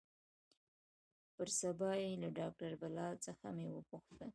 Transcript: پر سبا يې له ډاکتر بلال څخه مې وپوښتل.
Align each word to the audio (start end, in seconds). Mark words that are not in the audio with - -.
پر 1.35 1.47
سبا 1.59 1.91
يې 2.01 2.11
له 2.23 2.29
ډاکتر 2.39 2.71
بلال 2.81 3.15
څخه 3.25 3.45
مې 3.57 3.67
وپوښتل. 3.71 4.29